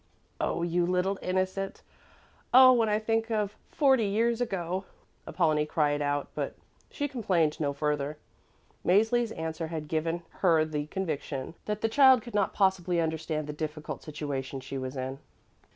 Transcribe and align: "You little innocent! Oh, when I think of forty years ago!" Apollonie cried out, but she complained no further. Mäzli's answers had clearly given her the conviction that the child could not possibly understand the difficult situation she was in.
"You 0.41 0.87
little 0.87 1.19
innocent! 1.21 1.83
Oh, 2.55 2.73
when 2.73 2.89
I 2.89 2.97
think 2.97 3.29
of 3.29 3.55
forty 3.69 4.05
years 4.05 4.41
ago!" 4.41 4.85
Apollonie 5.27 5.67
cried 5.67 6.01
out, 6.01 6.29
but 6.33 6.55
she 6.89 7.07
complained 7.07 7.59
no 7.59 7.71
further. 7.71 8.17
Mäzli's 8.83 9.31
answers 9.33 9.69
had 9.69 9.83
clearly 9.87 9.89
given 9.89 10.23
her 10.39 10.65
the 10.65 10.87
conviction 10.87 11.53
that 11.65 11.81
the 11.81 11.87
child 11.87 12.23
could 12.23 12.33
not 12.33 12.51
possibly 12.51 12.99
understand 12.99 13.45
the 13.45 13.53
difficult 13.53 14.01
situation 14.01 14.59
she 14.59 14.75
was 14.79 14.97
in. 14.97 15.19